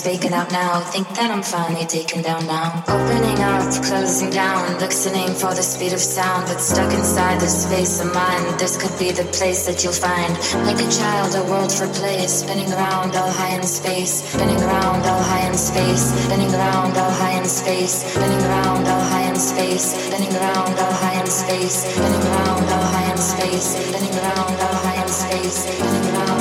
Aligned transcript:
speaking 0.00 0.32
out 0.32 0.50
now, 0.50 0.80
think 0.80 1.06
that 1.12 1.28
I'm 1.28 1.42
finally 1.42 1.84
taken 1.84 2.22
down 2.22 2.46
now. 2.46 2.80
Opening 2.88 3.36
up, 3.44 3.68
closing 3.84 4.30
down, 4.30 4.64
listening 4.80 5.28
for 5.36 5.52
the 5.52 5.60
speed 5.60 5.92
of 5.92 6.00
sound, 6.00 6.48
but 6.48 6.56
stuck 6.56 6.88
inside 6.94 7.38
this 7.38 7.68
space 7.68 8.00
of 8.00 8.08
mine. 8.14 8.56
This 8.56 8.80
could 8.80 8.96
be 8.96 9.12
the 9.12 9.28
place 9.36 9.66
that 9.68 9.84
you'll 9.84 9.92
find. 9.92 10.32
Like 10.64 10.80
a 10.80 10.88
child, 10.88 11.36
a 11.36 11.44
world 11.52 11.68
for 11.68 11.84
play, 12.00 12.24
spinning 12.26 12.72
around 12.72 13.12
all 13.12 13.28
high 13.28 13.52
in 13.60 13.62
space, 13.62 14.24
spinning 14.24 14.62
around 14.64 15.04
all 15.04 15.20
high 15.20 15.44
in 15.44 15.56
space, 15.68 16.04
spinning 16.24 16.52
around 16.56 16.96
all 16.96 17.12
high 17.20 17.36
in 17.36 17.44
space, 17.44 18.00
spinning 18.08 18.40
around 18.40 18.88
all 18.88 19.04
high 19.12 19.28
in 19.28 19.36
space, 19.36 19.84
spinning 20.00 20.32
around 20.40 20.80
all 20.80 20.96
high 20.96 21.20
in 21.20 21.28
space, 21.28 21.76
spinning 21.92 22.24
around 22.24 22.64
all 22.72 22.86
high 22.88 23.12
in 23.12 23.18
space, 23.20 23.68
spinning 23.76 24.16
around 24.16 24.56
all 24.64 24.76
high 24.80 25.02
in 25.02 25.08
space, 25.12 25.56
spinning 25.68 26.06
around 26.16 26.39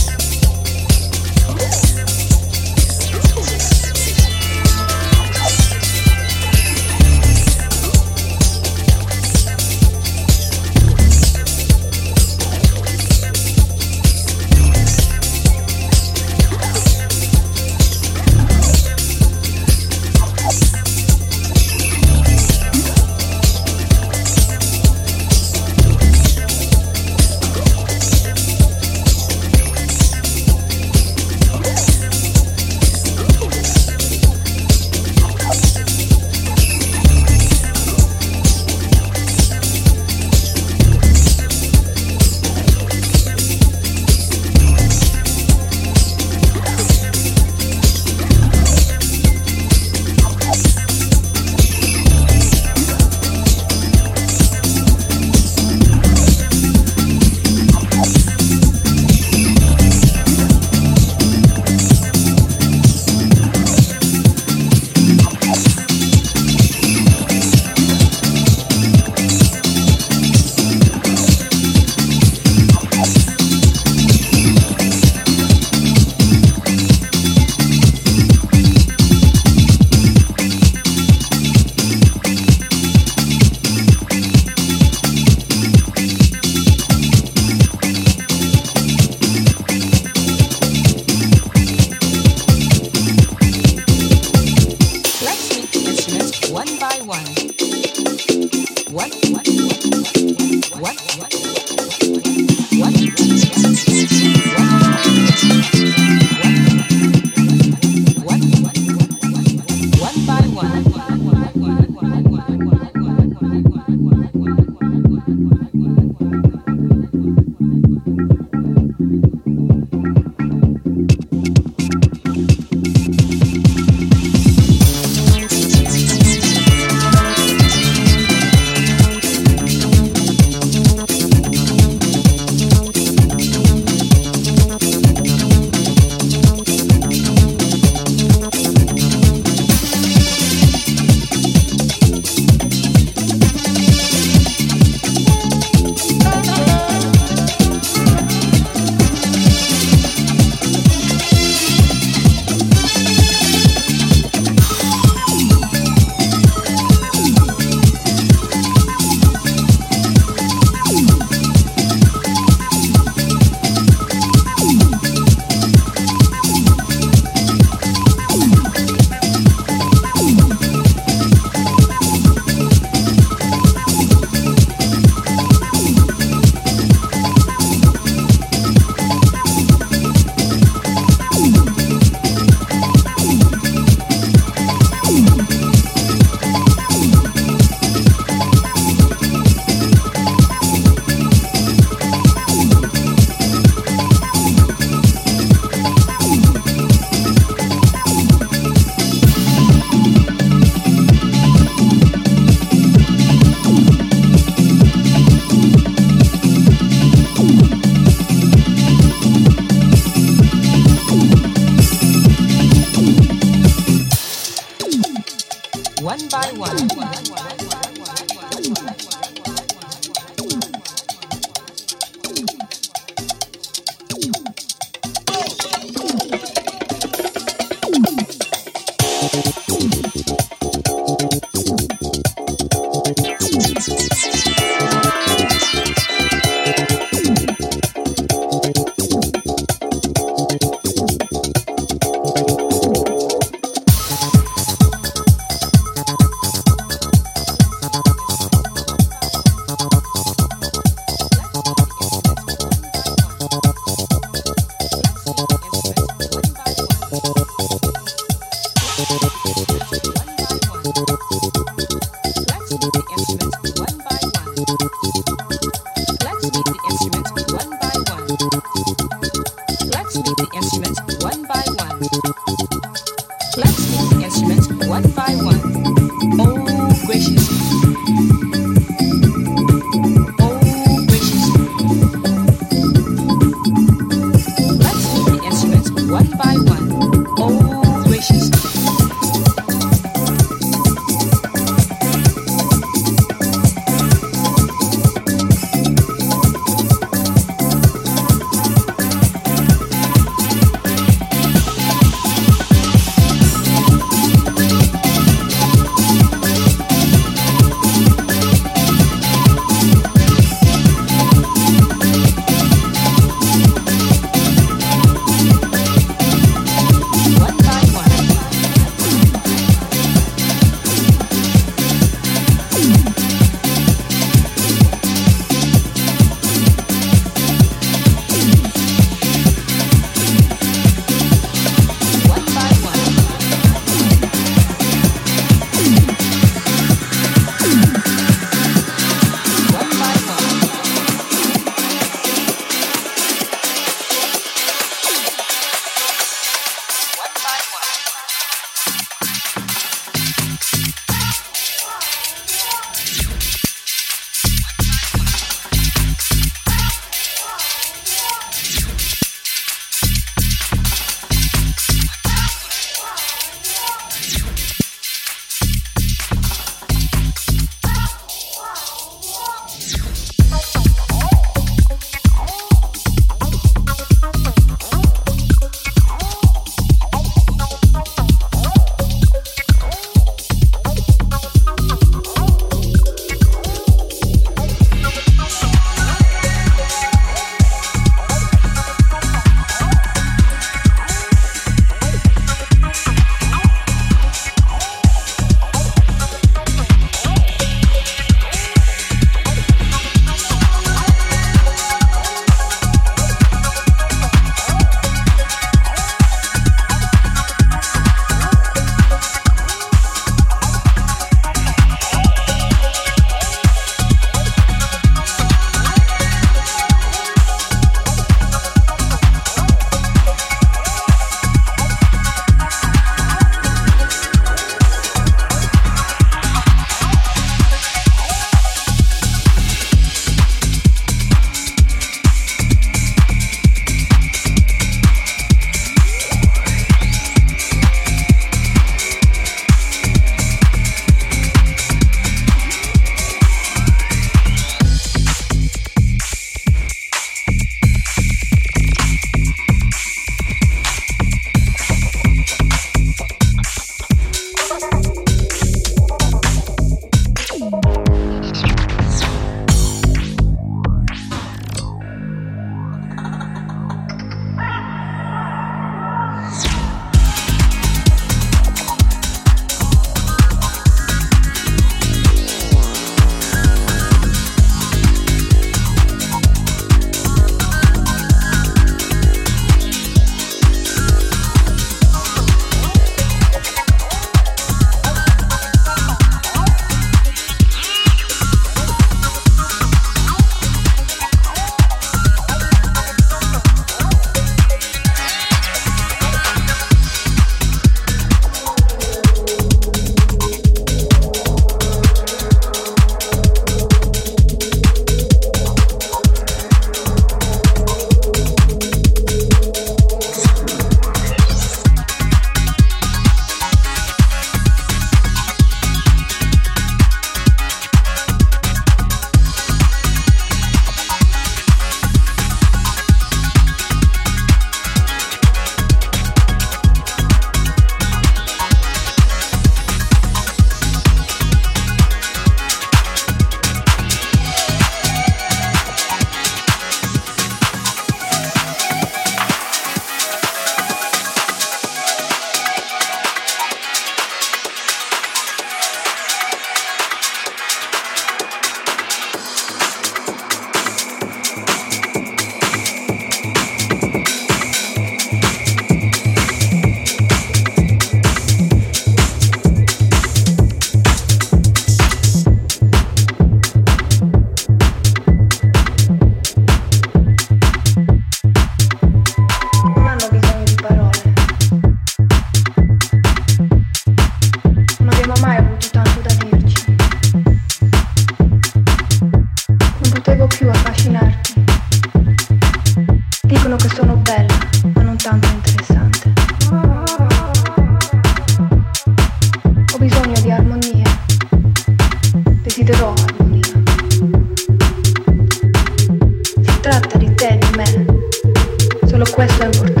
solo 599.25 599.35
cuesta. 599.35 600.00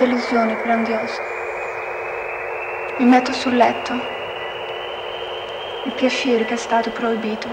delusione 0.00 0.56
grandiosa. 0.62 1.20
Mi 2.96 3.04
metto 3.04 3.34
sul 3.34 3.54
letto. 3.54 3.92
Il 5.84 5.92
piacere 5.92 6.46
che 6.46 6.54
è 6.54 6.56
stato 6.56 6.88
proibito. 6.90 7.48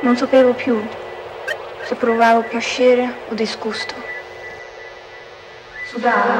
Non 0.00 0.16
sapevo 0.16 0.54
più 0.54 0.82
se 1.84 1.94
provavo 1.94 2.42
piacere 2.42 3.14
o 3.28 3.34
disgusto. 3.34 3.94
Sudavo. 5.84 6.32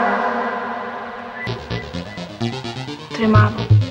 Tremavo. 3.12 3.81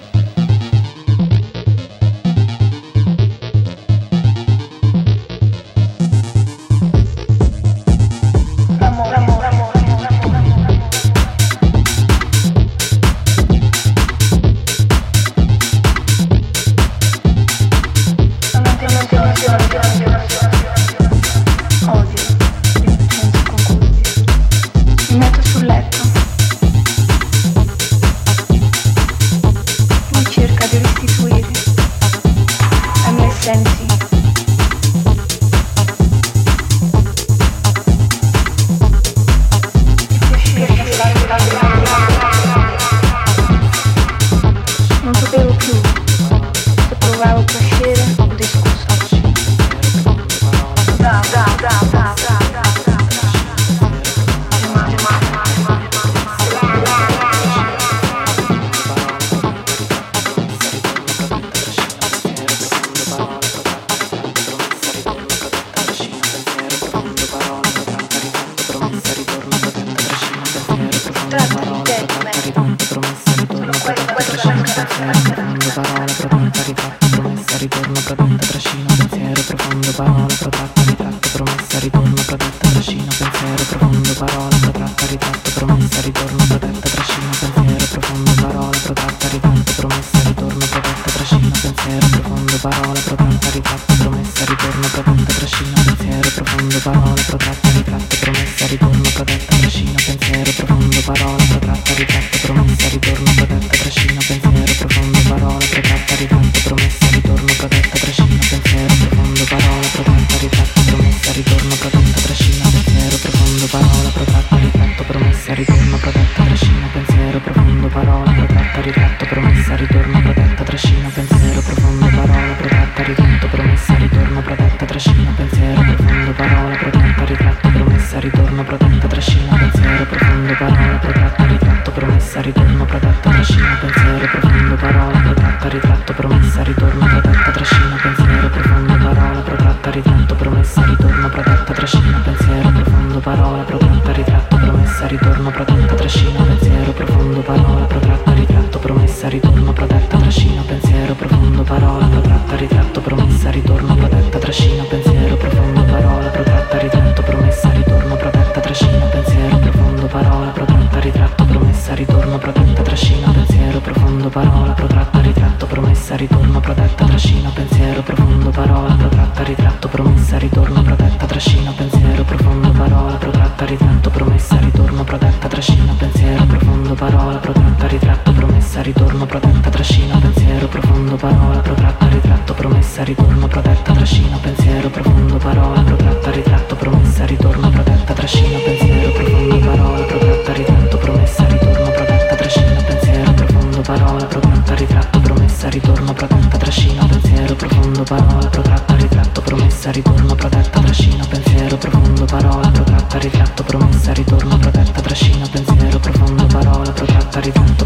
Ritratto, 203.18 203.64
promessa, 203.64 204.14
ritorno, 204.14 204.58
protetta, 204.58 205.02
trascina, 205.02 205.46
pensiero, 205.48 206.00
profondo, 206.00 206.46
parola, 206.46 206.92
protratta, 206.92 207.40
ritratto, 207.40 207.81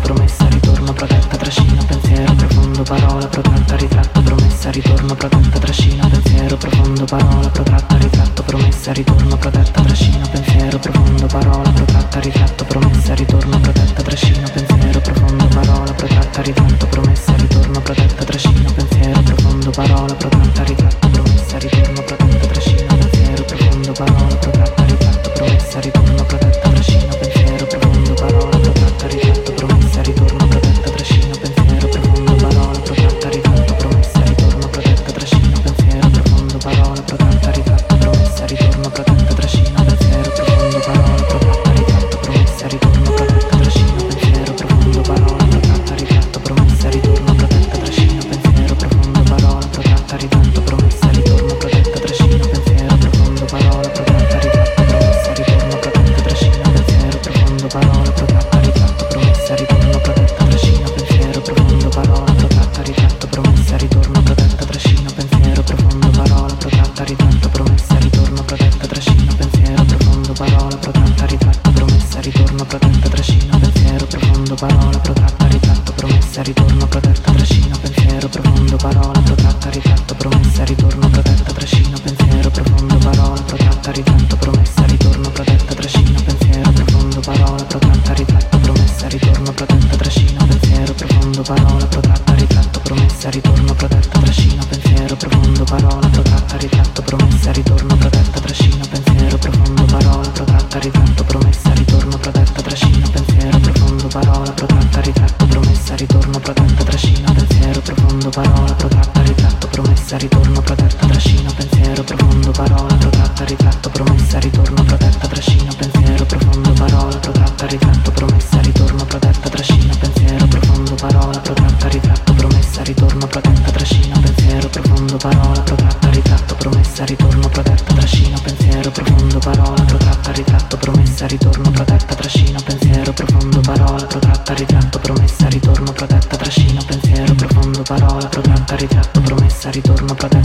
profondo, 112.06 112.52
parola, 112.52 112.94
protratta, 112.96 113.44
ritratto, 113.44 113.90
promessa, 113.90 114.40
ritorno, 114.40 114.84
protetta, 114.84 115.28
trascina, 115.28 115.74
pensiero, 115.76 116.26
profondo, 116.26 116.72
parola, 116.74 117.18
protratta, 117.18 117.66
ritratto, 117.66 118.12
promessa, 118.12 118.62
ritorno, 118.62 119.06
protetta, 119.06 119.50
trascina, 119.50 119.96
pensiero, 120.00 120.48
profondo, 120.48 120.96
parola, 120.96 121.40
protratta, 121.40 121.88
ritratto, 121.88 122.34
promessa, 122.34 122.84
ritorno, 122.84 123.28
protetta, 123.28 123.72
trascina, 123.72 124.20
pensiero, 124.20 124.70
profondo, 124.70 125.18
parola, 125.18 125.62
protratta, 125.62 126.10
ritratto, 126.10 126.56
promessa, 126.56 127.06
ritorno, 127.06 127.50
protetta, 127.50 127.94
trascina, 127.94 128.40
pensiero, 128.40 128.92
profondo, 128.92 129.40
parola, 129.40 129.82
protratta, 129.84 130.32
ritratto, 130.32 130.78
promessa, 130.78 131.26
ritorno, 131.26 131.72
protetta, 131.72 132.16
trascina, 132.16 132.62
pensiero, 132.62 133.14
profondo, 133.14 133.60
parola, 133.62 134.06
protratta, 134.06 134.54
ritratto, 134.54 135.00
promessa, 135.00 135.48
ritorno, 135.48 135.92
protetta, 135.92 136.38
trascina, 136.38 136.82
pensiero, 136.86 137.34
profondo, 137.34 137.82
parola, 137.82 138.28
protratta, 138.28 138.76
ritratto, 138.76 139.22
promessa, 139.22 139.70
ritorno, 139.72 140.14
protetta, 140.14 140.45